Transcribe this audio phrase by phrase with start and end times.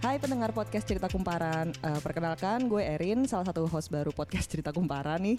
[0.00, 4.72] Hai pendengar podcast Cerita Kumparan, Eh, perkenalkan gue Erin, salah satu host baru podcast Cerita
[4.72, 5.38] Kumparan nih.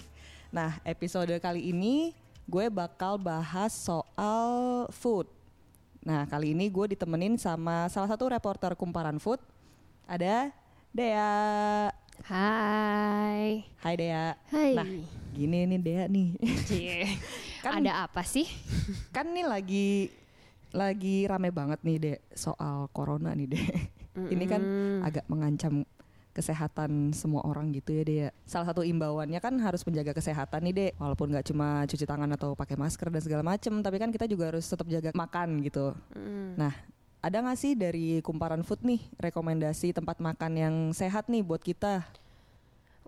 [0.49, 2.13] Nah episode kali ini
[2.45, 4.51] gue bakal bahas soal
[4.93, 5.25] food.
[6.01, 9.41] Nah kali ini gue ditemenin sama salah satu reporter Kumparan Food,
[10.05, 10.53] ada
[10.91, 11.89] Dea.
[12.21, 13.65] Hai.
[13.81, 14.37] Hai Dea.
[14.47, 14.71] Hai.
[14.77, 14.87] Nah
[15.33, 16.27] gini nih Dea nih,
[16.69, 17.17] Cie.
[17.65, 18.45] Kan- Ada apa sih?
[19.13, 20.09] kan nih lagi
[20.73, 24.00] lagi rame banget nih Dek soal corona nih Dek.
[24.15, 24.61] Ini kan
[25.07, 25.87] agak mengancam
[26.31, 28.31] kesehatan semua orang gitu ya Dek.
[28.47, 30.91] Salah satu imbauannya kan harus menjaga kesehatan nih Dek.
[30.95, 34.51] Walaupun nggak cuma cuci tangan atau pakai masker dan segala macem, tapi kan kita juga
[34.55, 35.91] harus tetap jaga makan gitu.
[36.55, 36.71] Nah,
[37.19, 42.07] ada nggak sih dari kumparan food nih rekomendasi tempat makan yang sehat nih buat kita?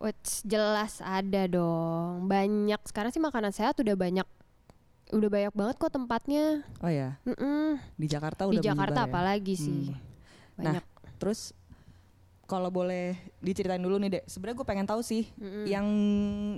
[0.03, 2.27] Wits, jelas ada dong.
[2.27, 4.27] Banyak sekarang sih makanan sehat udah banyak.
[5.15, 6.65] Udah banyak banget kok tempatnya.
[6.83, 7.79] Oh ya, Mm-mm.
[7.95, 9.11] di Jakarta Di udah Jakarta menyebar ya?
[9.15, 9.83] apalagi sih.
[9.93, 10.59] Hmm.
[10.59, 10.83] Banyak.
[10.83, 10.92] Nah,
[11.23, 11.55] terus
[12.43, 14.23] kalau boleh diceritain dulu nih, Dek.
[14.27, 15.31] Sebenarnya gue pengen tahu sih
[15.63, 15.87] yang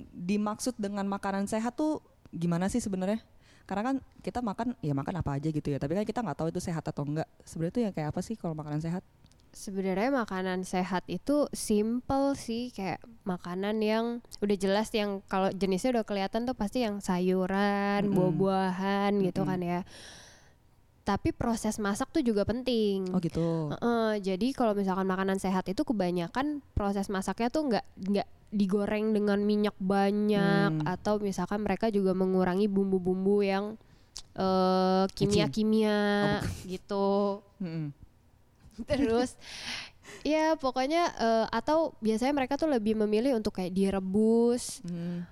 [0.09, 2.01] dimaksud dengan makanan sehat tuh
[2.33, 3.21] gimana sih sebenarnya?
[3.69, 6.49] Karena kan kita makan ya makan apa aja gitu ya, tapi kan kita nggak tahu
[6.49, 7.29] itu sehat atau enggak.
[7.45, 9.05] Sebenarnya tuh yang kayak apa sih kalau makanan sehat?
[9.55, 14.05] Sebenarnya makanan sehat itu simple sih kayak makanan yang
[14.41, 18.13] udah jelas yang kalau jenisnya udah kelihatan tuh pasti yang sayuran, Mm-mm.
[18.17, 19.81] buah-buahan gitu kan ya.
[21.05, 23.13] Tapi proses masak tuh juga penting.
[23.13, 23.69] Oh gitu.
[23.71, 29.37] Heeh, jadi kalau misalkan makanan sehat itu kebanyakan proses masaknya tuh nggak nggak digoreng dengan
[29.39, 30.87] minyak banyak Hmm.
[30.87, 33.77] atau misalkan mereka juga mengurangi bumbu-bumbu yang
[34.33, 37.39] eh, kimia-kimia gitu.
[37.61, 37.93] Mm-mm.
[38.89, 39.37] Terus
[40.25, 45.23] ya pokoknya eh, atau biasanya mereka tuh lebih memilih untuk kayak direbus, Mm.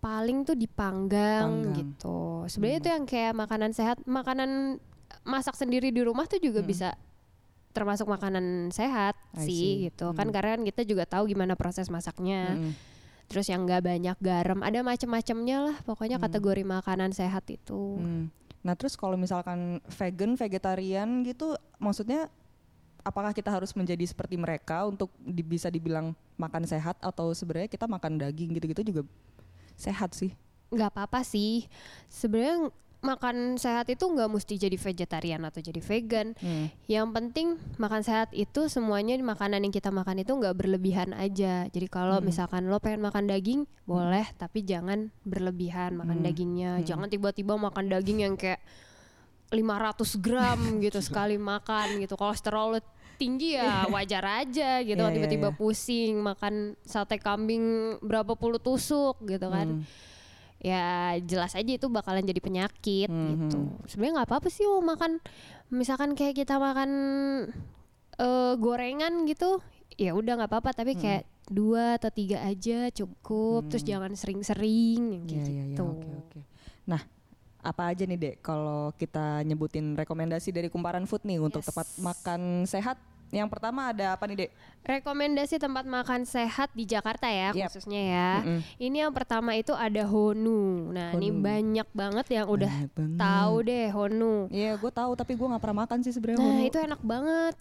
[0.00, 1.76] paling tuh dipanggang Panggang.
[1.78, 2.42] gitu.
[2.48, 4.82] Sebenarnya itu yang kayak makanan sehat, makanan
[5.22, 6.94] masak sendiri di rumah tuh juga bisa
[7.72, 9.74] termasuk makanan sehat I sih see.
[9.88, 10.12] gitu.
[10.12, 12.58] Kan karena kan kita juga tahu gimana proses masaknya.
[12.58, 12.72] Mm-mm.
[13.32, 15.76] Terus yang nggak banyak garam, ada macam-macamnya lah.
[15.88, 17.96] Pokoknya kategori makanan sehat itu.
[17.96, 18.28] Mm.
[18.60, 22.28] Nah terus kalau misalkan vegan, vegetarian gitu, maksudnya
[23.00, 27.88] apakah kita harus menjadi seperti mereka untuk di- bisa dibilang makan sehat atau sebenarnya kita
[27.88, 29.02] makan daging gitu-gitu juga
[29.80, 30.36] sehat sih?
[30.72, 31.68] nggak apa-apa sih
[32.08, 32.72] sebenarnya
[33.02, 36.38] makan sehat itu nggak mesti jadi vegetarian atau jadi vegan.
[36.38, 36.70] Hmm.
[36.86, 41.66] yang penting makan sehat itu semuanya makanan yang kita makan itu nggak berlebihan aja.
[41.66, 46.80] Jadi kalau misalkan lo pengen makan daging boleh tapi jangan berlebihan makan dagingnya.
[46.86, 48.62] Jangan tiba-tiba makan daging yang kayak
[49.50, 52.14] 500 gram gitu sekali makan gitu.
[52.14, 52.78] Kolesterol
[53.18, 54.98] tinggi ya wajar aja gitu.
[54.98, 55.58] Iya, iya, tiba-tiba iya.
[55.58, 59.82] pusing makan sate kambing berapa puluh tusuk gitu kan.
[59.82, 60.10] Hmm.
[60.62, 60.84] Ya
[61.18, 63.26] jelas aja itu bakalan jadi penyakit Mhm.
[63.28, 63.58] gitu.
[63.84, 65.18] Sebenarnya nggak apa-apa sih mau makan
[65.68, 66.90] misalkan kayak kita makan
[68.14, 69.58] eh, gorengan gitu,
[69.96, 73.66] ya udah nggak apa-apa tapi kayak dua atau tiga aja cukup.
[73.66, 75.50] Terus jangan sering-sering Iya, gitu.
[75.50, 76.40] iya, iya, oke, oke.
[76.84, 77.02] Nah,
[77.58, 81.68] apa aja nih Dek kalau kita nyebutin rekomendasi dari Kumparan Food nih untuk Yes.
[81.68, 82.98] tempat makan sehat?
[83.32, 84.50] Yang pertama ada apa nih Dek?
[84.84, 87.72] Rekomendasi tempat makan sehat di Jakarta ya Yap.
[87.72, 88.30] khususnya ya.
[88.44, 88.60] Mm-mm.
[88.76, 90.92] Ini yang pertama itu ada Honu.
[90.92, 91.40] Nah, ini Honu.
[91.40, 92.72] banyak banget yang udah
[93.16, 94.52] tahu deh Honu.
[94.52, 96.44] Iya, gue tahu tapi gue nggak pernah makan sih sebenarnya.
[96.44, 96.68] Nah Honu.
[96.68, 97.54] itu enak banget.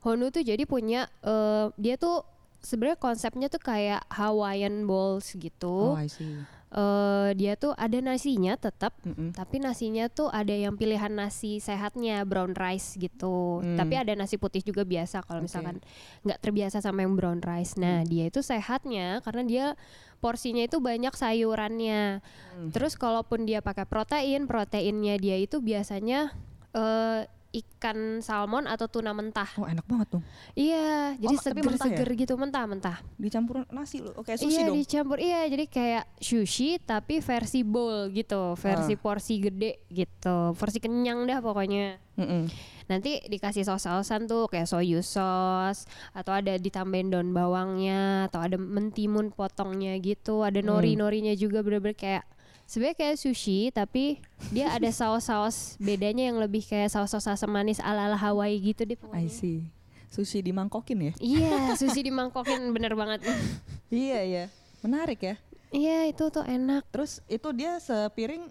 [0.00, 2.24] Honu tuh jadi punya eh, dia tuh
[2.64, 5.92] sebenarnya konsepnya tuh kayak Hawaiian bowls gitu.
[5.92, 6.40] Oh, I see.
[6.68, 9.32] Eh, dia tuh ada nasinya tetap, Mm-mm.
[9.32, 13.64] tapi nasinya tuh ada yang pilihan nasi sehatnya brown rice gitu.
[13.64, 13.80] Hmm.
[13.80, 15.80] Tapi ada nasi putih juga biasa kalau misalkan
[16.28, 17.80] nggak terbiasa sama yang brown rice.
[17.80, 19.66] Nah dia itu sehatnya karena dia
[20.20, 22.20] porsinya itu banyak sayurannya.
[22.20, 22.68] Hmm.
[22.68, 26.36] Terus kalaupun dia pakai protein, proteinnya dia itu biasanya
[26.76, 29.48] eh, ikan salmon atau tuna mentah.
[29.54, 30.22] Oh, enak banget tuh.
[30.52, 32.04] Iya, jadi Oh, tapi mentah ya?
[32.04, 32.96] gitu mentah-mentah.
[33.16, 34.12] Dicampur nasi loh.
[34.14, 34.76] Oke, sushi iya dong.
[34.76, 39.00] dicampur iya jadi kayak sushi tapi versi bowl gitu versi Ah.
[39.00, 42.50] porsi gede gitu versi kenyang dah pokoknya Mm-mm.
[42.86, 49.30] nanti dikasih saus-sausan tuh kayak soy sauce atau ada ditambahin daun bawangnya atau ada mentimun
[49.30, 50.68] potongnya gitu ada Hmm.
[50.68, 52.24] nori-norinya juga bener-bener kayak
[52.68, 54.20] sebenarnya kayak sushi tapi
[54.52, 59.00] dia ada saus-saus bedanya yang lebih kayak saus-saus asam manis ala-ala Hawaii gitu deh I
[59.00, 59.58] pokoknya see.
[60.08, 61.12] Sushi dimangkokin ya?
[61.20, 63.24] iya sushi dimangkokin bener banget
[63.88, 64.44] iya, iya.
[64.84, 65.34] Menarik ya.
[65.72, 68.48] iya itu tuh enak Terus itu dia sepiring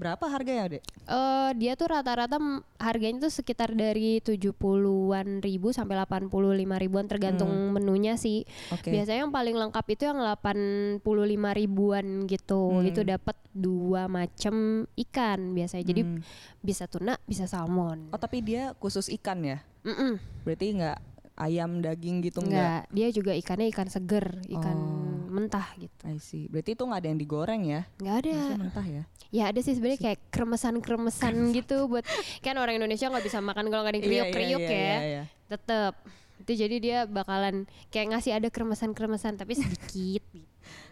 [0.00, 0.82] berapa harganya, Dek?
[1.04, 2.40] Eh dia tuh rata-rata
[2.80, 6.32] harganya tuh sekitar dari 70-an ribu sampai 85
[6.80, 8.48] ribuan tergantung menunya sih.
[8.48, 8.80] Hmm.
[8.80, 8.88] Oke.
[8.88, 11.04] Biasanya yang paling lengkap itu yang 85
[11.52, 12.80] ribuan gitu.
[12.80, 12.88] Hmm.
[12.88, 15.84] Itu dapat dua macam ikan biasanya.
[15.84, 16.20] Jadi Hmm.
[16.64, 18.08] bisa tuna, bisa salmon.
[18.08, 19.60] Oh, tapi dia khusus ikan ya?
[19.84, 20.16] Mm-mm.
[20.44, 20.98] Berarti nggak
[21.40, 22.52] ayam, daging gitu enggak?
[22.52, 25.09] Enggak, dia juga ikannya ikan seger, ikan Oh.
[25.30, 26.02] Mentah gitu.
[26.04, 26.50] I see.
[26.50, 27.80] Berarti itu nggak ada yang digoreng ya?
[27.96, 28.30] Nggak ada.
[28.30, 29.02] Maksudnya mentah ya?
[29.30, 32.02] Ya ada sih sebenarnya kayak kremesan-kremesan gitu buat
[32.42, 34.76] kan orang Indonesia nggak bisa makan kalau nggak ada Iya, kriuk-kriuk iya, ya.
[34.76, 35.22] iya, iya.
[35.46, 35.94] Tetep.
[36.42, 40.26] Itu jadi dia bakalan kayak ngasih ada kremesan-kremesan tapi sedikit.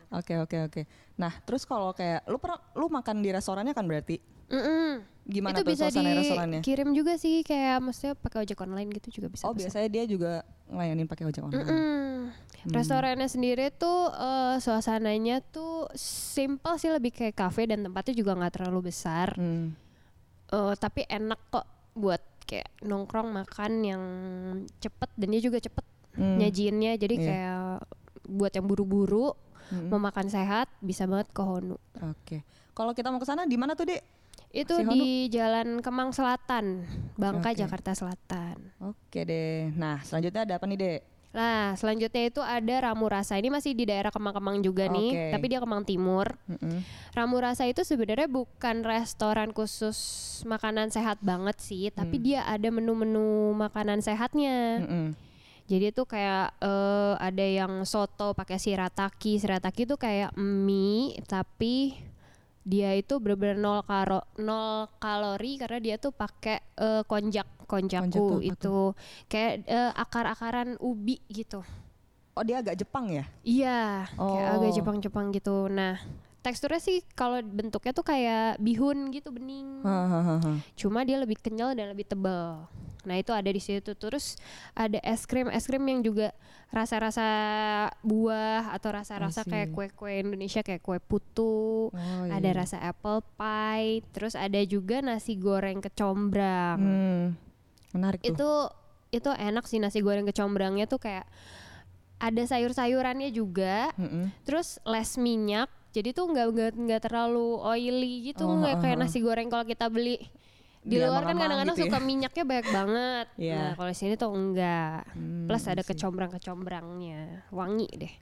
[0.09, 0.83] Oke oke oke.
[1.21, 4.17] Nah terus kalau kayak lu pernah lu makan di restorannya kan berarti
[4.49, 5.05] Mm-mm.
[5.25, 6.61] gimana itu tuh bisa suasana restorannya?
[6.61, 9.45] dikirim juga sih kayak maksudnya pakai ojek online gitu juga bisa.
[9.45, 9.61] Oh pesan.
[9.61, 10.33] biasanya dia juga
[10.67, 11.65] ngelayanin pakai ojek online.
[11.65, 12.17] Mm-mm.
[12.69, 18.55] Restorannya sendiri tuh eh, suasananya tuh simple sih lebih kayak cafe dan tempatnya juga nggak
[18.55, 19.37] terlalu besar.
[19.37, 19.77] Hmm.
[20.49, 24.03] Eh, tapi enak kok buat kayak nongkrong makan yang
[24.79, 26.35] cepet dan dia juga cepet Hmm.
[26.35, 27.23] nyajiinnya jadi Iya.
[27.23, 27.63] kayak
[28.27, 29.39] buat yang buru-buru
[29.71, 29.87] Mm-mm.
[29.87, 31.79] mau makan sehat bisa banget ke Honu.
[32.03, 32.43] Oke.
[32.73, 34.03] Kalau kita mau ke sana di mana tuh dek?
[34.49, 37.61] Itu Si di Jalan Kemang Selatan, Bangka, Oke.
[37.61, 38.57] Jakarta Selatan.
[38.81, 39.69] Oke deh.
[39.77, 41.01] Nah selanjutnya ada apa nih dek?
[41.29, 43.37] Nah, selanjutnya itu ada Ramu Rasa.
[43.37, 45.31] Ini masih di daerah Kemang-Kemang juga nih, Oke.
[45.37, 46.25] tapi dia Kemang Timur.
[46.49, 46.81] Mm-mm.
[47.13, 49.95] Ramu Rasa itu sebenarnya bukan restoran khusus
[50.49, 52.25] makanan sehat banget sih, tapi Hmm.
[52.25, 54.81] dia ada menu-menu makanan sehatnya.
[54.81, 55.07] Mm-mm.
[55.69, 59.37] Jadi itu kayak eh, ada yang soto pakai shirataki.
[59.37, 61.93] Shirataki itu kayak mie tapi
[62.69, 68.17] dia itu bener-bener nol karo nol kalori karena dia tuh pakai eh, konjak Konjak konjaku
[68.17, 68.77] tuh apa itu
[69.29, 71.61] kayak eh, akar-akaran ubi gitu.
[72.33, 73.25] Oh dia agak Jepang ya?
[73.43, 74.57] Iya, kayak Oh.
[74.57, 75.67] agak Jepang-Jepang gitu.
[75.69, 75.99] Nah,
[76.41, 79.83] teksturnya sih kalau bentuknya tuh kayak bihun gitu bening.
[79.83, 80.63] Hahaha.
[80.79, 82.71] Cuma dia lebih kenyal dan lebih tebal.
[83.09, 83.97] Nah, itu ada di situ.
[83.97, 84.37] Terus
[84.77, 86.37] ada es krim, es krim yang juga
[86.69, 87.25] rasa-rasa
[88.05, 91.89] buah atau rasa-rasa kayak kue-kue Indonesia kayak kue putu.
[91.89, 92.59] Oh, Ada iya.
[92.61, 96.77] rasa apple pie, terus ada juga nasi goreng kecombrang.
[96.77, 97.25] Hmm.
[97.97, 98.37] Menarik tuh.
[98.37, 98.51] Itu
[99.09, 101.25] itu enak sih nasi goreng kecombrangnya tuh kayak
[102.19, 104.29] ada sayur-sayurannya juga Mm-mm.
[104.45, 109.03] terus less minyak jadi tuh nggak nggak terlalu oily gitu Oh, nggak ha, kayak ha.
[109.07, 110.21] nasi goreng kalau kita beli
[110.89, 111.87] di luar kan kadang-kadang gitu ya.
[111.87, 113.55] suka minyaknya banyak banget Iya.
[113.55, 115.89] nah kalau di sini tuh enggak Hmm, plus ada see.
[115.89, 118.15] kecombrang kecombrangnya wangi deh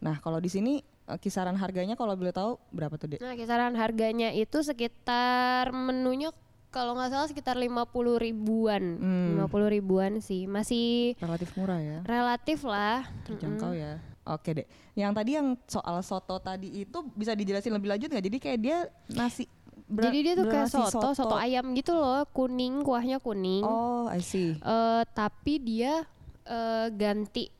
[0.00, 3.20] Nah kalau di sini eh, kisaran harganya kalau boleh tahu berapa tuh dek?
[3.20, 6.32] nah kisaran harganya itu sekitar menunya
[6.68, 7.84] kalau nggak salah sekitar 50
[8.16, 9.42] ribuan Hmm.
[9.42, 13.98] 50 ribuan sih masih Relatif murah ya, relatif lah terjangkau ya.
[14.22, 14.66] Oke dek.
[14.94, 18.22] Yang tadi yang soal soto tadi itu bisa dijelasin lebih lanjut nggak?
[18.22, 18.78] Jadi kayak dia
[19.10, 19.48] nasi.
[19.90, 24.06] Ber- jadi dia tuh kayak bernasi soto, soto ayam gitu loh kuning kuahnya kuning Oh,
[24.06, 24.54] I see.
[24.54, 26.06] Eh, tapi dia
[26.44, 27.50] eh, ganti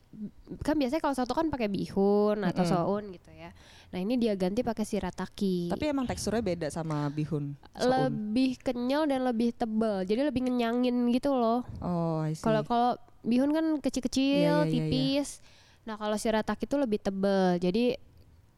[0.60, 2.74] kan biasanya kalau soto kan pakai bihun atau Mm-mm.
[2.76, 3.50] soun gitu ya.
[3.90, 5.66] Nah ini dia ganti pakai shirataki.
[5.66, 7.54] Tapi emang teksturnya beda sama bihun.
[7.72, 7.90] soun.
[7.90, 10.02] lebih kenyal dan lebih tebal.
[10.02, 11.62] Jadi lebih ngenyangin gitu loh.
[11.78, 12.42] Oh, I see.
[12.42, 14.70] Kalau kalau bihun kan kecil-kecil, Iya, iya, iya, iya.
[14.70, 15.28] tipis.
[15.82, 17.56] Nah kalau shirataki itu lebih tebal.
[17.56, 17.94] Jadi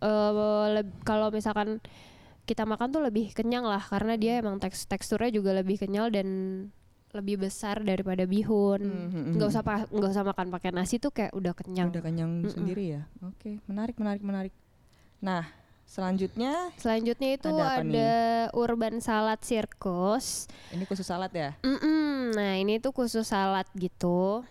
[0.00, 0.30] eh,
[0.72, 1.80] leb- kalau misalkan
[2.42, 6.28] kita makan tuh lebih kenyang lah karena dia emang teks teksturnya juga lebih kenyal dan
[7.12, 8.80] lebih besar daripada bihun.
[8.82, 9.54] Hmm, hmm, nggak hmm.
[9.54, 9.62] usah
[9.92, 11.92] nggak usah makan pakai nasi tuh kayak udah kenyang.
[11.92, 12.52] Udah kenyang Mm-mm.
[12.52, 13.02] sendiri ya.
[13.20, 14.54] Oke, menarik, menarik, menarik.
[15.20, 15.44] Nah,
[15.84, 18.12] selanjutnya Selanjutnya itu Ada ada,
[18.56, 20.48] urban salad circus.
[20.72, 21.52] ini khusus salad ya.
[21.60, 22.32] Mm-mm.
[22.32, 24.42] Nah ini tuh khusus salad gitu.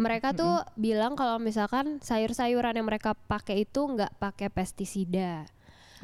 [0.00, 5.44] Mereka tuh bilang kalau misalkan sayur-sayuran yang mereka pakai itu nggak pakai pestisida.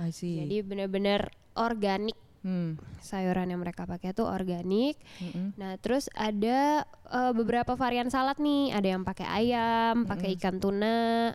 [0.00, 0.45] I see.
[0.45, 2.17] Jadi bener-bener organik.
[2.45, 2.76] hmm.
[3.00, 5.00] Sayuran yang mereka pakai tuh organik.
[5.23, 5.57] mm-mm.
[5.57, 8.76] Nah terus ada eh, beberapa varian salad nih.
[8.76, 11.33] Ada yang pakai ayam, pakai ikan tuna.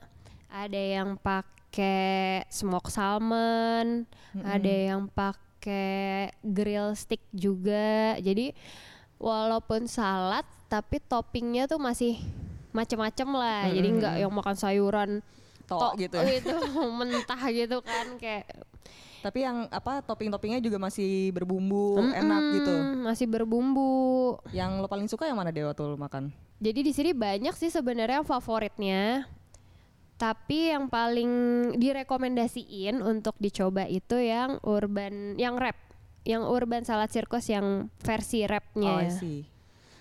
[0.52, 4.06] Ada yang pakai smoked salmon.
[4.36, 8.16] Ada yang pakai grill stick juga.
[8.20, 8.54] Jadi
[9.20, 12.20] walaupun salad tapi toppingnya tuh masih
[12.72, 13.68] macem-macem lah.
[13.68, 15.12] Jadi nggak yang makan sayuran
[15.66, 16.56] Tok gitu gitu
[17.00, 18.46] mentah gitu kan kayak
[19.22, 22.74] Tapi yang apa topping-toppingnya juga masih berbumbu, enak gitu.
[22.74, 24.34] mm, masih berbumbu.
[24.50, 26.34] Yang lo paling suka yang mana Dewa tuh lo makan?
[26.58, 29.30] Jadi di sini banyak sih sebenarnya favoritnya.
[30.18, 31.30] Tapi yang paling
[31.78, 35.78] direkomendasiin untuk dicoba itu yang urban, yang wrap,
[36.26, 39.06] yang urban salad circus yang versi Oh, wrapnya.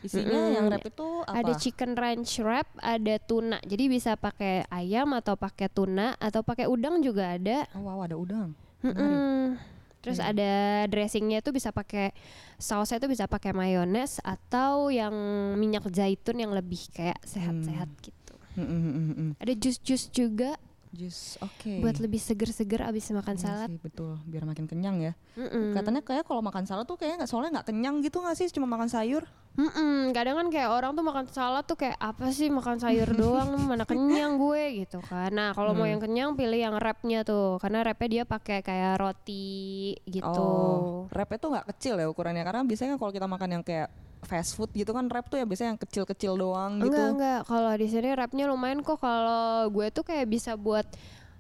[0.01, 0.57] Isinya Mm-mm.
[0.57, 1.37] yang wrap itu apa?
[1.45, 3.61] Ada chicken ranch wrap, ada tuna.
[3.65, 7.69] Jadi bisa pakai ayam atau pakai tuna atau pakai udang juga ada.
[7.77, 8.57] Oh, wow, ada udang.
[8.81, 9.61] Mm-mm.
[10.01, 10.33] Terus Iya.
[10.33, 10.53] ada
[10.89, 12.17] dressingnya itu bisa pakai
[12.57, 15.13] sausnya itu bisa pakai mayones atau yang
[15.61, 18.33] minyak zaitun yang lebih kayak sehat-sehat gitu.
[18.57, 19.31] Mm, mm, mm, mm, mm.
[19.37, 20.57] Ada jus-jus juga.
[20.91, 21.79] Jus, oke.
[21.79, 23.69] buat lebih seger-seger abis makan Iya salad.
[23.69, 25.13] sih, betul, biar makin kenyang ya.
[25.35, 25.71] Mm-mm.
[25.71, 28.67] Katanya kayak kalau makan salad tuh kayaknya nggak soalnya nggak kenyang gitu nggak sih, cuma
[28.67, 29.23] makan sayur.
[29.53, 33.55] Mm-mm, kadang kan kayak orang tuh makan salad tuh kayak apa sih makan sayur doang
[33.61, 35.31] mana kenyang gue gitu kan.
[35.31, 35.95] Nah kalau mau Hmm.
[35.95, 40.27] yang kenyang pilih yang wrapnya tuh karena wrapnya dia pakai kayak roti gitu.
[40.27, 43.91] Oh, wrapnya tuh nggak kecil ya ukurannya karena biasanya kalau kita makan yang kayak
[44.23, 46.93] fast food gitu kan wrap tuh ya biasanya yang kecil-kecil doang gitu.
[46.93, 50.85] Enggak enggak kalau di sini wrapnya lumayan kok kalau gue tuh kayak bisa buat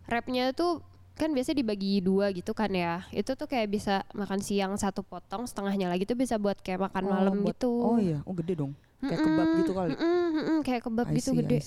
[0.06, 0.80] wrapnya tuh
[1.14, 5.44] kan biasa dibagi dua gitu kan ya itu tuh kayak bisa makan siang satu potong
[5.44, 8.56] setengahnya lagi tuh bisa buat kayak makan Oh, malam buat- gitu Oh iya, oh gede
[8.56, 8.72] dong.
[9.00, 9.90] Kayak kebab gitu kali.
[9.96, 11.58] Mm-mm, mm-mm, kayak kebab I gitu see, gede.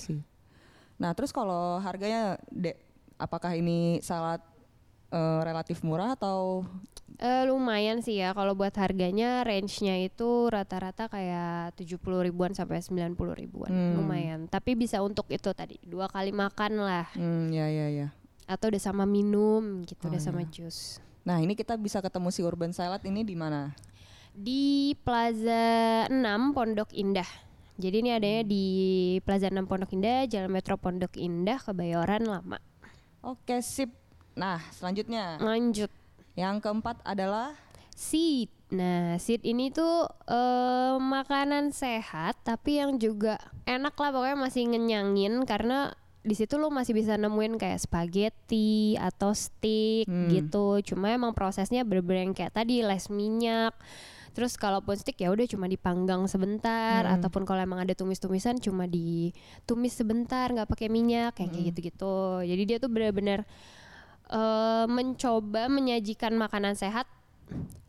[1.02, 2.78] Nah, terus kalau harganya, Dek,
[3.18, 4.38] apakah ini salad
[5.14, 6.66] eh, relatif murah atau
[7.14, 13.14] Eh, lumayan sih ya kalau buat harganya range-nya itu rata-rata kayak 70 ribuan sampai 90
[13.38, 13.96] ribuan Hmm.
[13.96, 18.08] lumayan tapi bisa untuk itu tadi dua kali makan lah hmm, ya ya ya.
[18.44, 20.50] atau udah sama minum gitu Oh, udah sama iya.
[20.52, 23.72] jus Nah, ini kita bisa ketemu si Urban Salad ini di mana?
[24.34, 25.64] di Plaza
[26.10, 26.18] 6
[26.52, 27.30] Pondok Indah
[27.78, 28.66] jadi ini adanya di
[29.22, 32.58] Plaza 6 Pondok Indah Jalan Metro Pondok Indah Kebayoran Lama
[33.24, 33.88] Oke, sip.
[34.34, 35.90] Nah, selanjutnya lanjut
[36.34, 37.54] yang keempat adalah
[37.94, 38.50] Seed.
[38.74, 45.46] Nah, seed ini tuh eh, makanan sehat tapi yang juga enak lah pokoknya masih ngenyangin
[45.46, 50.26] karena di situ lo masih bisa nemuin kayak spaghetti atau steak Hmm.
[50.26, 50.82] gitu.
[50.82, 53.78] Cuma emang prosesnya bener-bener yang kayak tadi les minyak.
[54.34, 57.22] Terus kalaupun steak ya udah cuma dipanggang sebentar Hmm.
[57.22, 61.56] ataupun kalau emang ada tumis-tumisan cuma ditumis sebentar nggak pakai minyak kayak Hmm.
[61.62, 62.18] kayak gitu-gitu.
[62.42, 63.46] Jadi dia tuh bener-bener
[64.34, 67.06] eh, mencoba menyajikan makanan sehat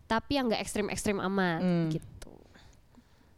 [0.04, 1.88] tapi yang nggak ekstrim-ekstrim amat Hmm.
[1.88, 2.30] gitu.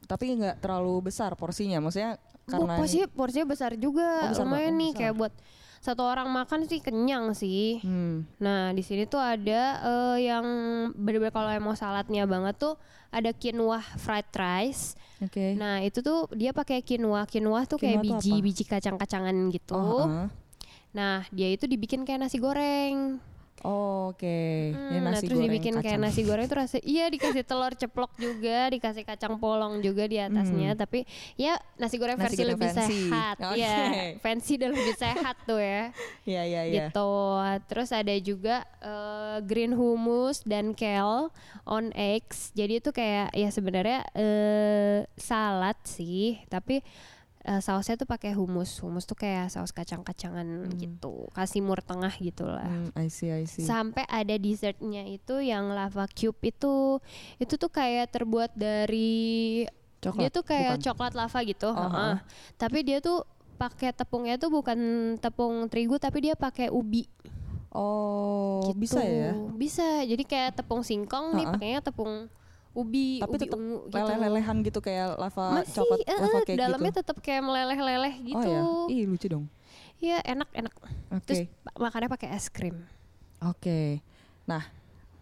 [0.04, 1.78] tapi nggak terlalu besar porsinya.
[1.80, 2.14] Maksudnya
[2.46, 5.00] Bu, karena porsinya porsinya besar juga, Oh, besar lumayan nih besar.
[5.00, 5.32] kayak buat
[5.78, 7.78] satu orang makan sih kenyang sih.
[7.80, 8.22] Hmm.
[8.38, 10.46] Nah di sini tuh ada eh, yang
[10.92, 12.74] bener-bener kalau mau saladnya banget tuh
[13.08, 14.94] ada quinoa fried rice.
[15.18, 15.54] Oke.
[15.54, 19.74] Nah itu tuh dia pakai quinoa, quinoa tuh kayak Quinoa biji-biji kacang-kacangan gitu.
[19.74, 20.26] Oh, heeh.
[20.96, 23.20] Nah dia itu dibikin kayak nasi goreng.
[23.60, 24.70] Oh, Oke.
[24.70, 26.04] Ya, Hmm, nah nasi terus goreng dibikin kayak kacang.
[26.06, 30.76] nasi goreng tuh rasa iya dikasih telur ceplok juga, dikasih kacang polong juga di atasnya.
[30.76, 31.02] Tapi
[31.34, 32.28] ya nasi goreng Hmm.
[32.28, 32.84] Nasi versi goreng lebih fancy.
[33.08, 33.58] sehat, Oke.
[33.58, 33.76] ya
[34.20, 35.90] fancy dan lebih sehat tuh ya.
[36.30, 36.74] Iya iya iya.
[36.86, 37.12] Gitu.
[37.66, 41.32] Terus ada juga eh, green hummus dan kale
[41.64, 42.52] on eggs.
[42.52, 46.84] Jadi itu kayak ya sebenarnya eh, salad sih, tapi
[47.46, 48.82] eh, sausnya tuh pakai hummus.
[48.82, 50.44] Hummus tuh kayak saus kacang-kacangan
[50.76, 53.62] gitu, kasih mur tengah gitu lah Hmm, I see I see.
[53.62, 56.98] sampai ada dessertnya itu yang lava cube itu
[57.38, 59.62] itu tuh kayak terbuat dari
[59.96, 60.84] dia Coklat, tuh kayak bukan?
[60.84, 62.14] coklat lava gitu Oh, heeh.
[62.54, 63.22] tapi dia tuh
[63.56, 64.78] pakai tepungnya tuh bukan
[65.16, 67.08] tepung terigu tapi dia pakai ubi
[67.72, 68.76] Oh, gitu.
[68.78, 69.32] bisa ya?
[69.52, 71.52] bisa jadi kayak tepung singkong nih Heeh.
[71.52, 72.14] pakainya tepung
[72.76, 76.92] ubi Tapi ubi ungu gitu Leleh-lelehan gitu kayak lava masih coklat eh, lava cake dalamnya
[76.92, 77.00] gitu.
[77.00, 78.60] tetap kayak meleleh-leleh gitu Oh ya,
[78.92, 79.44] ih lucu dong.
[79.96, 80.72] Iya, enak enak
[81.08, 81.24] Oke.
[81.24, 81.40] terus
[81.80, 82.84] makannya pakai es krim
[83.40, 84.00] Oke.
[84.44, 84.64] Nah,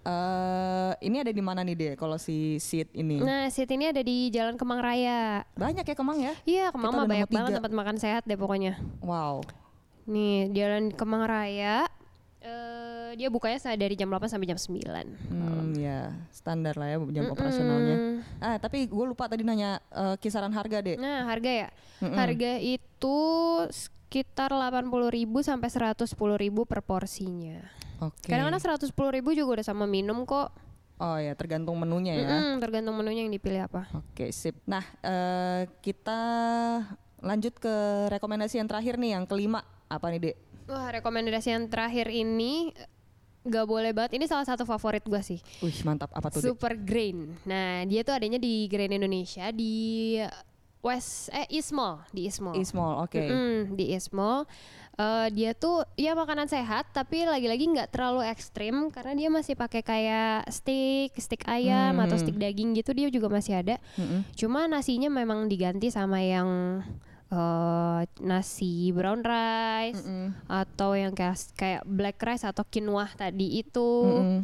[0.04, 3.18] eh ini ada di mana nih deh kalau si seat ini?
[3.18, 6.34] nah seat ini ada di Jalan Kemang Raya Banyak ya Kemang ya?
[6.44, 8.78] Iya, Kemang mah banyak banget tempat makan sehat deh pokoknya.
[9.02, 9.46] Wow.
[10.04, 11.86] Nih, Jalan Kemang Raya.
[12.44, 14.84] eh dia bukanya dari jam 8 sampai jam 9.
[15.32, 17.96] Hmm, ya standar lah ya jam operasionalnya.
[17.96, 18.16] Mm.
[18.40, 20.96] Ah, tapi gue lupa tadi nanya eh, kisaran harga deh.
[20.96, 21.68] Nah, harga ya.
[22.00, 22.16] Mm-mm.
[22.16, 23.18] Harga itu
[23.68, 27.58] sekitar 80.000 sampai 110.000 per porsinya.
[27.98, 28.30] Oke.
[28.30, 30.54] Kadang-kadang 110.000 juga udah sama minum kok.
[31.02, 32.28] Oh ya, tergantung menunya ya.
[32.30, 33.90] Mm-mm, tergantung menunya yang dipilih apa.
[33.98, 34.54] Oke, sip.
[34.62, 36.20] Nah, eh, kita
[37.18, 37.74] lanjut ke
[38.14, 39.66] rekomendasi yang terakhir nih, yang kelima.
[39.90, 40.36] Apa nih, Dek?
[40.70, 42.70] Wah, rekomendasi yang terakhir ini
[43.44, 44.16] gak boleh banget.
[44.16, 45.38] Ini salah satu favorit gua sih.
[45.60, 46.10] Wih, mantap.
[46.16, 46.48] Apa tuh, Dek?
[46.56, 47.36] Super Grain.
[47.44, 50.16] Nah, dia tuh adanya di Grain Indonesia di
[50.84, 52.60] West eh East Mall, di East Mall.
[52.60, 53.16] East Mall, oke.
[53.16, 54.44] Mm-mm, di East Mall.
[54.94, 59.82] Eh, dia tuh ya makanan sehat tapi lagi-lagi nggak terlalu ekstrim karena dia masih pakai
[59.82, 62.22] kayak steak, steak ayam atau Hmm.
[62.22, 63.80] steak daging gitu dia juga masih ada.
[63.96, 64.22] Mm-mm.
[64.36, 66.84] Cuma nasinya memang diganti sama yang
[67.26, 70.34] eh, nasi brown rice Mm-mm.
[70.44, 74.40] atau yang kayak kayak black rice atau quinoa tadi itu Mm-mm.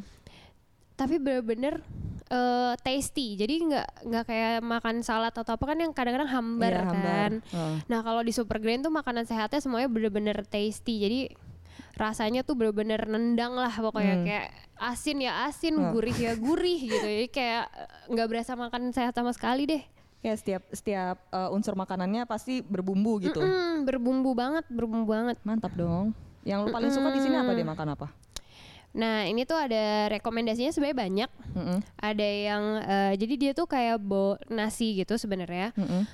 [0.95, 1.81] tapi bener-bener
[2.27, 6.95] eh, tasty jadi nggak nggak kayak makan salad atau apa kan yang kadang-kadang hambar hambar.
[6.95, 7.77] kan Heeh.
[7.87, 11.21] nah kalau di super grain tuh makanan sehatnya semuanya bener-bener tasty jadi
[11.93, 14.25] rasanya tuh bener-bener nendang lah pokoknya Hmm.
[14.25, 14.47] kayak
[14.81, 15.93] asin ya asin Oh.
[15.93, 17.65] gurih ya gurih gitu jadi kayak
[18.09, 19.83] nggak berasa makan sehat sama sekali deh
[20.21, 23.41] Ya setiap setiap eh, unsur makanannya pasti berbumbu gitu.
[23.41, 26.13] Mm-mm, berbumbu banget berbumbu banget Mantap dong.
[26.45, 28.07] Yang lu paling suka di sini apa deh makan apa?
[28.91, 31.31] Nah ini tuh ada rekomendasinya sebenarnya banyak.
[31.57, 31.79] Mm-mm.
[32.01, 35.73] Ada yang eh, jadi dia tuh kayak bo nasi gitu sebenarnya.
[35.79, 36.05] Mm-mm.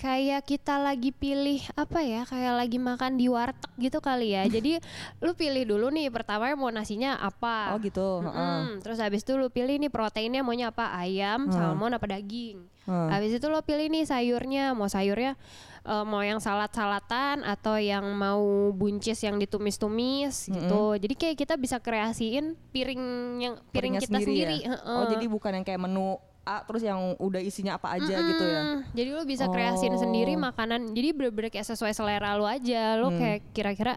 [0.00, 2.24] Kayak kita lagi pilih apa ya?
[2.24, 4.48] Kayak lagi makan di warteg gitu kali ya.
[4.50, 4.80] jadi
[5.20, 7.72] lu pilih dulu nih pertama mau nasinya apa.
[7.72, 8.24] Oh gitu.
[8.24, 8.32] heeh.
[8.66, 8.80] Mm-mm.
[8.80, 11.52] Terus habis itu lu pilih nih proteinnya maunya apa ayam, Hmm.
[11.52, 12.64] salmon apa daging.
[12.88, 13.08] Heeh.
[13.12, 15.36] Habis itu lo pilih nih sayurnya, mau sayurnya
[15.80, 18.40] eh, mau yang salad-salatan atau yang mau
[18.70, 20.96] buncis yang ditumis-tumis gitu.
[20.96, 23.02] Jadi kayak kita bisa kreasiin piring
[23.38, 24.56] yang piring Piringnya kita sendiri.
[24.60, 24.76] ya?
[24.76, 24.96] heeh.
[24.96, 28.62] Oh jadi bukan yang kayak menu A terus yang udah isinya apa aja gitu ya?
[28.64, 30.42] Hmm, Jadi lo bisa kreasiin sendiri Oh.
[30.42, 30.90] makanan.
[30.90, 32.96] Jadi bener-bener kayak sesuai selera lo aja.
[32.96, 33.18] Lo Hmm.
[33.18, 33.94] kayak kira-kira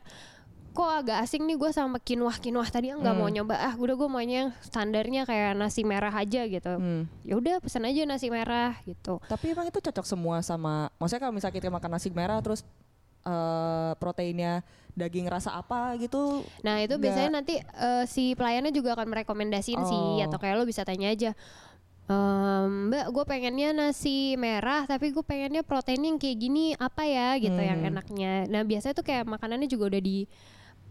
[0.69, 3.35] kok agak asing nih gue sama quinoa quinoa tadi nggak mau Hmm.
[3.37, 7.05] nyoba ah udah gue maunya yang standarnya kayak nasi merah aja gitu Hmm.
[7.21, 11.31] ya udah pesan aja nasi merah gitu Tapi emang itu cocok semua sama, maksudnya kalau
[11.31, 12.65] misalnya kita makan nasi merah terus
[13.21, 16.43] eh, proteinnya daging rasa apa gitu?
[16.59, 20.19] Nah itu Nggak- biasanya nanti eh, si pelayannya juga akan merekomendasiin sih Oh.
[20.19, 21.31] atau kayak lo bisa tanya aja
[22.05, 27.35] "Ehm, Mbak gue pengennya nasi merah tapi gue pengennya protein yang kayak gini apa ya
[27.37, 27.89] gitu yang Hmm.
[27.89, 30.27] enaknya Nah biasanya tuh kayak makanannya juga udah di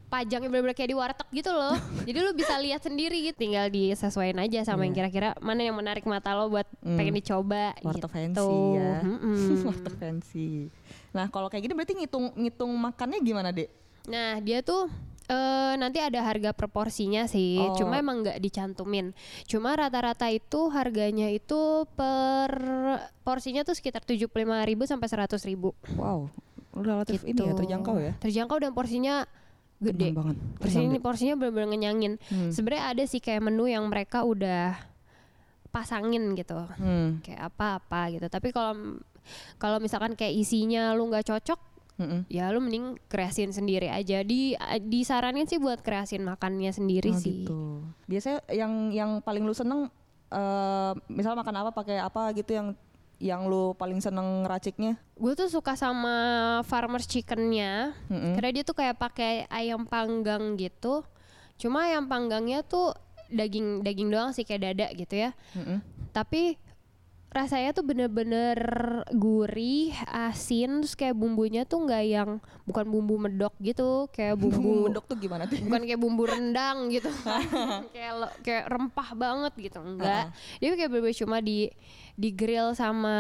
[0.09, 1.73] pajang bener-bener kayak di warteg gitu loh
[2.05, 5.09] Jadi lo bisa lihat sendiri gitu Tinggal disesuaikan aja sama yang Iya.
[5.09, 6.97] kira-kira Mana yang menarik mata lo buat Hmm.
[6.97, 8.93] pengen dicoba Warteg gitu fancy ya.
[9.01, 9.37] Mm-mm.
[9.69, 10.49] Warteg fancy.
[11.13, 13.69] Nah kalau kayak gini berarti ngitung ngitung makannya gimana dek?
[14.05, 14.89] Nah dia tuh
[15.29, 17.75] eh nanti ada harga proporsinya sih, Oh.
[17.75, 19.15] cuma emang nggak dicantumin.
[19.45, 22.51] Cuma rata-rata itu harganya itu per
[23.23, 26.27] porsinya tuh sekitar 75.000 sampai 100.000 Wow,
[26.75, 27.47] relatif gitu.
[27.47, 28.13] ini ya terjangkau ya?
[28.19, 29.23] Terjangkau dan porsinya
[29.79, 30.11] gede.
[30.11, 30.37] Kenyang banget.
[30.59, 32.13] Porsinya porsinya bener-bener ngenyangin.
[32.31, 32.51] Hmm.
[32.51, 34.79] Sebenarnya ada sih kayak menu yang mereka udah
[35.73, 36.69] pasangin gitu.
[36.79, 37.19] Hmm.
[37.25, 38.27] Kayak apa-apa gitu.
[38.29, 38.99] Tapi kalau
[39.57, 42.25] kalau misalkan kayak isinya lu nggak cocok Mm-mm.
[42.27, 47.45] ya lu mending kreasiin sendiri aja di disaranin sih buat kreasiin makannya sendiri Oh, sih
[47.45, 47.63] gitu.
[48.07, 49.93] Biasanya yang yang paling lu seneng
[50.29, 52.69] eh misal makan apa pakai apa gitu yang
[53.21, 54.99] yang lu paling seneng raciknya?
[55.15, 56.17] gue tuh suka sama
[56.65, 58.35] farmers chickennya Mm-mm.
[58.35, 61.05] karena dia tuh kayak pakai ayam panggang gitu
[61.55, 62.91] cuma ayam panggangnya tuh
[63.29, 65.79] daging daging doang sih kayak dada gitu ya Mm-mm.
[66.11, 66.59] tapi
[67.33, 68.61] rasanya tuh bener-bener
[69.09, 72.31] gurih asin terus kayak bumbunya tuh nggak yang
[72.69, 75.57] bukan bumbu medok gitu kayak Bumbu bumbu medok tuh gimana tuh?
[75.65, 77.09] bukan kayak bumbu rendang gitu.
[77.97, 80.29] Kayak lo- kayak rempah banget gitu enggak
[80.61, 81.73] dia kayak bener cuma di
[82.13, 83.17] di grill sama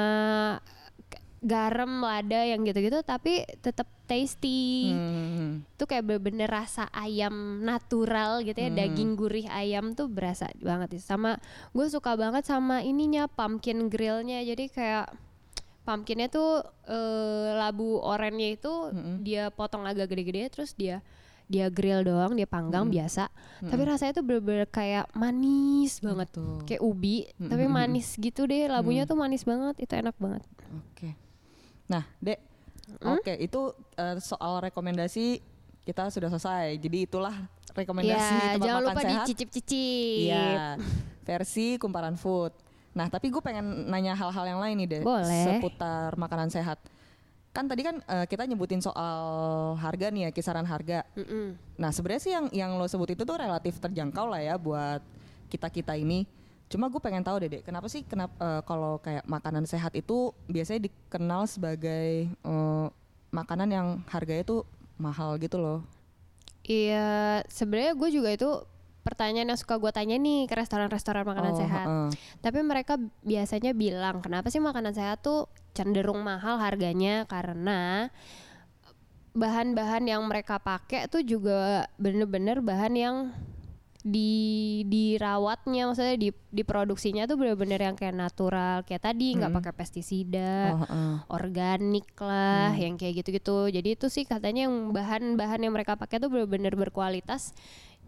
[1.42, 5.66] garam lada yang gitu-gitu tapi tetap tasty Hmm.
[5.66, 8.78] itu kayak bener-bener rasa ayam natural gitu ya Hmm.
[8.78, 14.64] daging gurih ayam tuh berasa banget sama gue suka banget sama ininya pumpkin grillnya jadi
[14.68, 15.06] kayak
[15.82, 19.16] pumpkinnya tuh eh, labu orennya itu Mm-mm.
[19.20, 21.02] dia potong agak gede-gede terus dia
[21.50, 23.28] dia grill doang dia panggang biasa
[23.60, 26.62] tapi rasanya tuh bener-bener kayak manis banget Tuh.
[26.64, 27.76] kayak ubi tapi Mm-mm.
[27.76, 30.46] manis gitu deh labunya tuh manis banget itu enak banget
[30.94, 31.18] Oke.
[31.92, 32.40] Nah, Dek.
[33.04, 33.60] Oke, itu
[34.00, 35.44] eh, soal rekomendasi
[35.84, 36.80] kita sudah selesai.
[36.80, 37.34] Jadi itulah
[37.76, 39.26] rekomendasi ya tempat jangan makan lupa sehat.
[39.28, 40.76] dicicip-cicip Iya,
[41.24, 42.52] versi kumparan food.
[42.92, 45.44] Nah, tapi gue pengen nanya hal-hal yang lain nih deh, Boleh.
[45.48, 46.76] seputar makanan sehat.
[47.52, 49.16] Kan tadi kan eh, kita nyebutin soal
[49.80, 51.04] harga nih ya, kisaran harga.
[51.16, 51.56] Mm-mm.
[51.80, 55.00] Nah, sebenarnya sih yang yang lo sebut itu tuh relatif terjangkau lah ya buat
[55.48, 56.24] kita kita ini.
[56.72, 60.88] Cuma gue pengen tahu deh, kenapa sih kenapa eh, kalau kayak makanan sehat itu biasanya
[60.88, 62.86] dikenal sebagai eh,
[63.28, 64.64] makanan yang harganya tuh
[64.96, 65.84] mahal gitu loh.
[66.64, 68.48] Iya, sebenarnya gue juga itu
[69.02, 71.86] pertanyaan yang suka gue tanya nih ke restoran-restoran makanan Oh, sehat.
[71.90, 72.08] heeh.
[72.38, 78.08] Tapi mereka biasanya bilang, kenapa sih makanan sehat tuh cenderung mahal harganya karena
[79.32, 83.16] bahan-bahan yang mereka pakai tuh juga bener-bener bahan yang
[84.02, 84.34] di
[84.82, 89.58] dirawatnya maksudnya di diproduksinya tuh bener-bener yang kayak natural kayak tadi nggak Mm.
[89.62, 91.14] pakai pestisida Oh, heeh.
[91.30, 96.28] organik lah yang kayak gitu-gitu jadi itu sih katanya yang bahan-bahan yang mereka pakai tuh
[96.28, 97.54] benar-benar berkualitas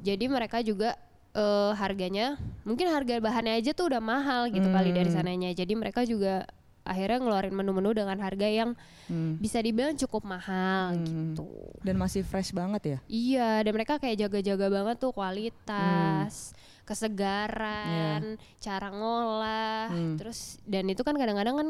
[0.02, 0.98] jadi mereka juga
[1.30, 5.18] eh, harganya mungkin harga bahannya aja tuh udah mahal gitu kali dari Hmm.
[5.18, 6.42] sananya jadi mereka juga
[6.84, 9.36] akhirnya ngeluarin menu-menu dengan harga yang Hmm.
[9.36, 11.04] bisa dibilang cukup mahal Hmm.
[11.32, 11.48] gitu
[11.80, 12.98] Dan masih fresh banget ya.
[13.06, 16.52] iya dan mereka kayak jaga-jaga banget tuh kualitas
[16.84, 20.16] kesegaran cara ngolah Hmm.
[20.16, 21.68] terus dan itu kan kadang-kadang kan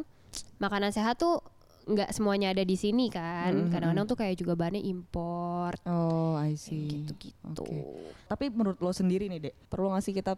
[0.59, 1.39] makanan sehat tuh
[1.85, 6.57] nggak semuanya ada di sini kan Hmm, kadang-kadang tuh kayak juga bahannya import Oh, I
[6.57, 6.89] see.
[7.05, 7.83] gitu-gitu Oke.
[8.25, 10.33] Tapi menurut lo sendiri nih, Dek, perlu nggak sih kita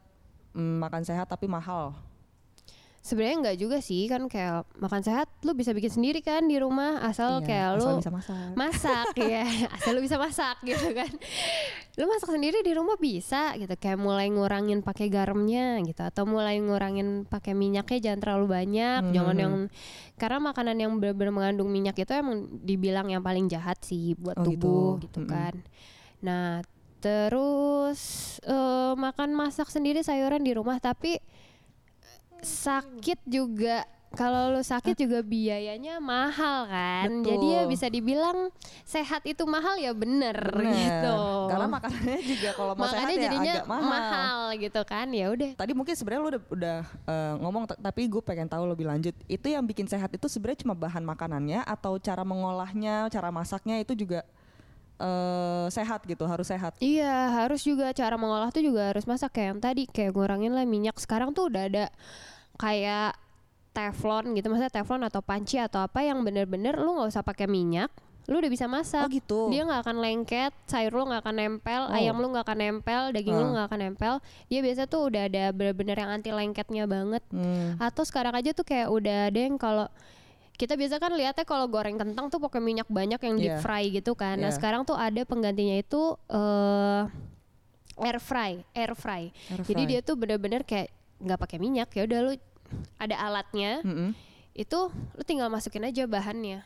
[0.53, 1.95] mm, makan sehat tapi mahal?
[3.07, 6.99] Sebenarnya nggak juga sih kan kayak makan sehat lu bisa bikin sendiri kan di rumah
[7.01, 8.51] asal Iya, kayak asal lu bisa masak.
[8.53, 11.07] masak ya asal lu bisa masak gitu kan
[11.95, 16.59] lu masak sendiri di rumah bisa gitu kayak mulai ngurangin pakai garamnya gitu atau mulai
[16.59, 19.14] ngurangin pakai minyaknya jangan terlalu banyak Mhm.
[19.14, 19.55] jangan yang
[20.16, 24.45] karena makanan yang benar-benar mengandung minyak itu emang dibilang yang paling jahat sih buat Oh,
[24.45, 25.07] tubuh gitu.
[25.07, 25.31] gitu, Mhm.
[25.31, 25.55] kan
[26.19, 26.59] nah
[26.99, 28.01] terus
[28.42, 31.23] eh, makan masak sendiri sayuran di rumah tapi
[32.47, 33.85] sakit juga
[34.17, 37.29] kalau lu sakit juga biayanya mahal kan Betul.
[37.29, 38.49] jadi ya bisa dibilang
[38.89, 40.73] sehat itu mahal ya bener, Bener.
[40.73, 41.17] gitu
[41.53, 43.91] Karena makanannya juga kalau mau sehat makanya ya jadinya agak mahal.
[43.93, 48.23] mahal gitu kan ya udah Tadi mungkin sebenarnya lu udah, udah eh, ngomong tapi gue
[48.25, 49.15] pengen tahu lebih lanjut.
[49.29, 53.93] Itu yang bikin sehat itu sebenarnya cuma bahan makanannya atau cara mengolahnya, cara masaknya itu
[53.93, 54.25] juga
[54.97, 56.73] eh, sehat gitu, harus sehat.
[56.81, 60.65] Iya harus juga cara mengolah tuh juga harus masak kayak yang tadi kayak ngurangin lah
[60.65, 61.87] minyak sekarang tuh udah ada
[62.57, 63.14] kayak
[63.71, 67.92] teflon gitu maksudnya teflon atau panci atau apa yang bener-bener lu nggak usah pakai minyak
[68.27, 69.40] lu udah bisa masak Oh gitu.
[69.49, 71.95] dia nggak akan lengket sayur lu nggak akan nempel Oh.
[71.95, 73.51] ayam lu nggak akan nempel daging lu Ah.
[73.53, 74.14] nggak akan nempel
[74.47, 77.79] dia biasa tuh udah ada bener-bener yang anti lengketnya banget Hmm.
[77.79, 79.87] atau sekarang aja tuh kayak udah ada yang kalau
[80.57, 83.42] kita biasa kan lihatnya kalau goreng kentang tuh pakai minyak banyak yang Iya.
[83.47, 84.40] deep fry gitu kan.
[84.40, 84.57] Nah Iya.
[84.57, 87.03] sekarang tuh ada penggantinya itu eh
[87.99, 89.31] air fry, air fry.
[89.47, 89.88] Air Jadi fry.
[89.88, 92.33] dia tuh bener-bener kayak nggak pakai minyak ya udah lu
[92.96, 94.11] ada alatnya Mm-mm.
[94.52, 96.64] itu lu tinggal masukin aja bahannya.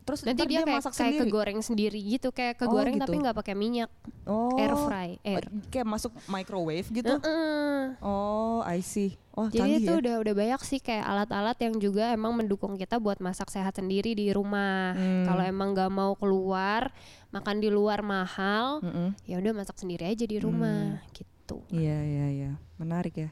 [0.00, 1.22] Terus Nanti ntar dia, kayak masak kayak sendiri.
[1.22, 3.04] kegoreng sendiri gitu, kayak Oh, kegoreng gitu.
[3.04, 3.90] tapi nggak pakai minyak.
[4.24, 4.56] Oh.
[4.56, 5.44] Air fry, air.
[5.44, 7.14] Eh, Kayak masuk microwave gitu.
[7.14, 7.94] Heeh.
[8.00, 9.14] Oh, I see.
[9.30, 10.00] Oh, Jadi itu ya.
[10.00, 14.10] udah udah banyak sih kayak alat-alat yang juga emang mendukung kita buat masak sehat sendiri
[14.12, 14.96] di rumah.
[14.96, 15.28] Hmm.
[15.28, 16.90] Kalau emang nggak mau keluar,
[17.30, 19.14] makan di luar mahal, Mm-mm.
[19.24, 21.12] ya udah masak sendiri aja di rumah Hmm.
[21.12, 21.60] gitu.
[21.70, 22.50] Iya, iya, iya.
[22.76, 23.30] Menarik ya.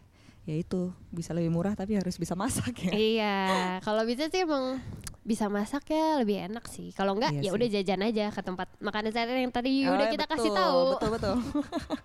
[0.48, 2.92] Ya itu, bisa lebih murah tapi harus bisa masak ya.
[2.96, 3.36] iya,
[3.84, 4.80] kalau bisa sih emang
[5.20, 6.88] bisa masak ya lebih enak sih.
[6.96, 10.08] Kalau enggak Iya ya udah jajan aja ke tempat makanan sehat yang tadi Oh, udah
[10.08, 10.80] kita betul, kasih tahu.
[10.96, 11.36] Betul betul.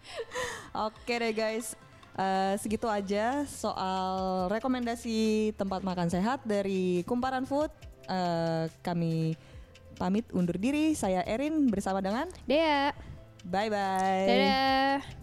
[0.91, 1.79] Oke deh guys,
[2.13, 7.73] Eh, segitu aja soal rekomendasi tempat makan sehat dari Kumparan Food.
[8.05, 9.33] Eh, kami
[9.97, 10.93] pamit undur diri.
[10.93, 12.93] Saya Erin bersama dengan Dea.
[13.49, 14.29] bye bye.
[14.29, 15.22] Dadah.